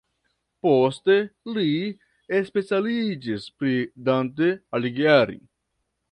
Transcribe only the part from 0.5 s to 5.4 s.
Poste li specialiĝis pri Dante Alighieri.